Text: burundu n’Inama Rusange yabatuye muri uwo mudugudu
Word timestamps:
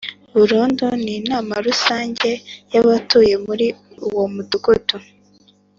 burundu 0.37 0.85
n’Inama 1.03 1.53
Rusange 1.67 2.29
yabatuye 2.73 3.33
muri 3.45 3.67
uwo 4.07 4.23
mudugudu 4.33 4.97